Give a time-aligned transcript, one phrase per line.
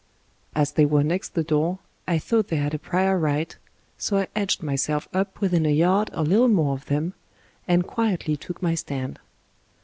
[0.55, 3.55] As they were next the door, I thought they had a prior right,
[3.99, 7.13] so I edged myself up within a yard or little more of them,
[7.67, 9.19] and quietly took my stand.